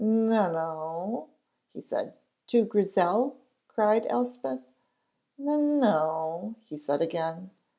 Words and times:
"N 0.03 0.29
no," 0.29 1.27
he 1.73 1.79
said. 1.79 2.15
"To 2.47 2.65
Grizel?" 2.65 3.35
cried 3.67 4.07
Elspeth. 4.09 4.61
"N 5.39 5.79
no," 5.79 6.55
he 6.65 6.75
said 6.79 7.03
again. 7.03 7.51